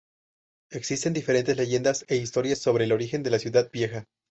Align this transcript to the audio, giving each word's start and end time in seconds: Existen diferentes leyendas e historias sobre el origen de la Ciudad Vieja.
Existen 0.71 1.13
diferentes 1.13 1.55
leyendas 1.55 2.05
e 2.07 2.15
historias 2.15 2.57
sobre 2.57 2.85
el 2.85 2.91
origen 2.91 3.21
de 3.21 3.29
la 3.29 3.37
Ciudad 3.37 3.69
Vieja. 3.71 4.05